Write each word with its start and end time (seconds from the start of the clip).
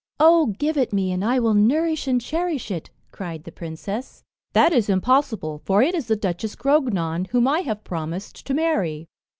"Oh, 0.19 0.47
give 0.57 0.77
it 0.77 0.91
me, 0.91 1.11
and 1.11 1.23
I 1.23 1.37
will 1.37 1.53
nourish 1.53 2.07
and 2.07 2.19
cherish 2.19 2.71
it," 2.71 2.89
cried 3.11 3.43
the 3.43 3.51
princess. 3.51 4.23
"That 4.53 4.73
is 4.73 4.89
impossible; 4.89 5.61
for 5.63 5.83
it 5.83 5.93
is 5.93 6.07
the 6.07 6.15
Duchess 6.15 6.55
Grognon, 6.55 7.25
whom 7.27 7.47
I 7.47 7.59
have 7.59 7.83
promised 7.83 8.47
to 8.47 8.55
marry." 8.55 9.05